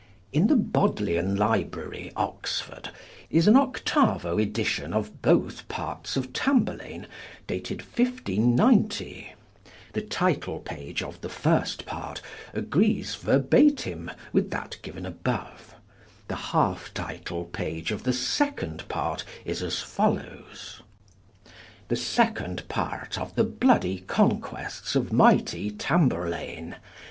In 0.33 0.47
the 0.47 0.55
Bodleian 0.55 1.35
Library, 1.35 2.11
Oxford, 2.15 2.89
is 3.29 3.47
an 3.47 3.53
8vo 3.53 4.41
edition 4.41 4.93
of 4.93 5.21
both 5.21 5.67
PARTS 5.67 6.17
OF 6.17 6.33
TAMBURLAINE, 6.33 7.05
dated 7.45 7.83
1590: 7.83 9.35
the 9.93 10.01
title 10.01 10.57
page 10.57 11.03
of 11.03 11.21
THE 11.21 11.29
FIRST 11.29 11.85
PART 11.85 12.19
agrees 12.51 13.13
verbatim 13.13 14.09
with 14.33 14.49
that 14.49 14.77
given 14.81 15.05
above; 15.05 15.75
the 16.29 16.35
half 16.49 16.91
title 16.95 17.45
page 17.45 17.91
of 17.91 18.01
THE 18.01 18.13
SECOND 18.13 18.89
PART 18.89 19.23
is 19.45 19.61
as 19.61 19.81
follows; 19.81 20.81
The 21.89 21.95
Second 21.95 22.67
Part 22.67 23.19
of 23.19 23.35
The 23.35 23.43
bloody 23.43 23.99
Conquests 23.99 24.95
of 24.95 25.13
mighty 25.13 25.69
Tamburlaine. 25.69 26.77